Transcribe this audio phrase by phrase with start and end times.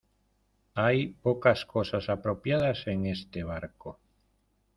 [0.73, 3.99] hay pocas cosas apropiadas en este barco.